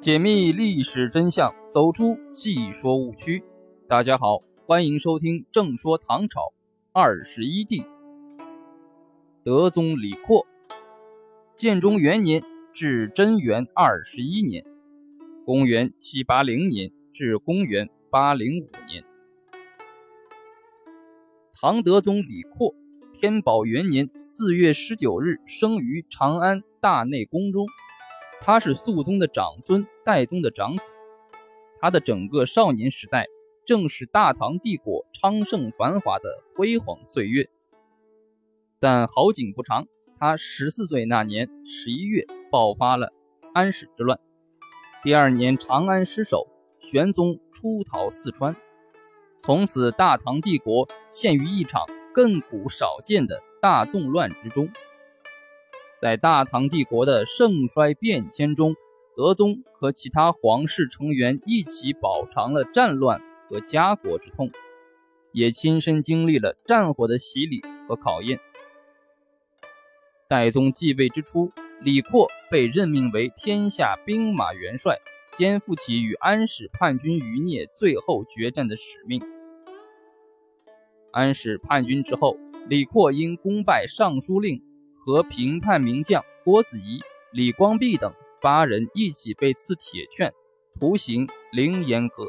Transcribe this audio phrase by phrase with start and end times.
[0.00, 3.42] 解密历史真相，走出戏说误区。
[3.88, 6.52] 大家好，欢迎收听《正说唐朝
[6.92, 7.80] 二十一帝》。
[9.42, 10.46] 德宗李阔，
[11.56, 12.40] 建中元年
[12.72, 14.64] 至贞元二十一年
[15.44, 19.02] （公元七八零年至公元八零五年）。
[21.60, 22.72] 唐德宗李阔，
[23.12, 27.66] 天宝元年四月十九日生于长安大内宫中。
[28.40, 30.92] 他是肃宗的长孙，代宗的长子。
[31.80, 33.26] 他的整个少年时代，
[33.64, 37.48] 正是大唐帝国昌盛繁华的辉煌岁月。
[38.80, 39.86] 但好景不长，
[40.18, 43.12] 他十四岁那年十一月，爆发了
[43.52, 44.18] 安史之乱。
[45.02, 48.56] 第二年，长安失守，玄宗出逃四川，
[49.40, 51.82] 从此大唐帝国陷于一场
[52.14, 54.68] 亘古少见的大动乱之中。
[56.00, 58.76] 在大唐帝国的盛衰变迁中，
[59.16, 64.48] 德宗和其他皇室成员一起饱尝了战乱和家国之痛，
[65.32, 68.38] 也亲身经历了战火的洗礼和考验。
[70.28, 71.50] 代宗继位之初，
[71.80, 74.98] 李阔被任命为天下兵马元帅，
[75.32, 79.20] 肩负起与安史叛军余孽最后决战的使命。
[81.10, 82.38] 安史叛军之后，
[82.68, 84.67] 李阔因功败尚书令。
[85.08, 87.00] 和平叛名将郭子仪、
[87.32, 90.30] 李光弼等八人一起被赐铁券，
[90.78, 92.26] 徒刑凌烟阁。